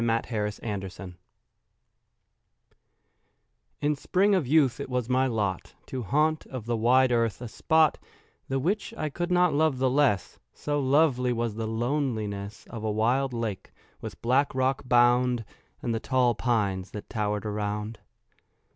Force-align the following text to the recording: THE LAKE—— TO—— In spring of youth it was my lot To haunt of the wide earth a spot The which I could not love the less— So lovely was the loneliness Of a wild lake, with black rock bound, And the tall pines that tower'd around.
THE 0.03 0.07
LAKE—— 0.07 0.89
TO—— 0.97 1.13
In 3.81 3.95
spring 3.95 4.33
of 4.33 4.47
youth 4.47 4.79
it 4.79 4.89
was 4.89 5.07
my 5.07 5.27
lot 5.27 5.75
To 5.85 6.01
haunt 6.01 6.47
of 6.47 6.65
the 6.65 6.75
wide 6.75 7.11
earth 7.11 7.39
a 7.39 7.47
spot 7.47 7.99
The 8.47 8.57
which 8.57 8.95
I 8.95 9.09
could 9.11 9.31
not 9.31 9.53
love 9.53 9.77
the 9.77 9.91
less— 9.91 10.39
So 10.55 10.79
lovely 10.79 11.31
was 11.31 11.53
the 11.53 11.67
loneliness 11.67 12.65
Of 12.67 12.83
a 12.83 12.89
wild 12.89 13.31
lake, 13.31 13.71
with 14.01 14.23
black 14.23 14.55
rock 14.55 14.81
bound, 14.87 15.45
And 15.83 15.93
the 15.93 15.99
tall 15.99 16.33
pines 16.33 16.89
that 16.93 17.07
tower'd 17.07 17.45
around. 17.45 17.99